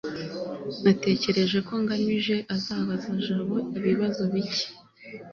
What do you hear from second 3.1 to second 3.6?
jabo